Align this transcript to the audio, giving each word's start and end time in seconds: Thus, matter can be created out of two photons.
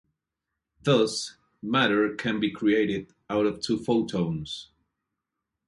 Thus, 0.81 1.37
matter 1.61 2.15
can 2.15 2.39
be 2.39 2.49
created 2.49 3.13
out 3.29 3.45
of 3.45 3.61
two 3.61 3.77
photons. 3.77 4.71